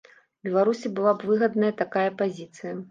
[0.47, 2.79] Беларусі была б выгадная такая пазіцыя.